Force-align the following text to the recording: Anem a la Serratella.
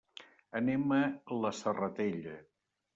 Anem 0.61 0.95
a 0.97 1.03
la 1.45 1.55
Serratella. 1.61 2.37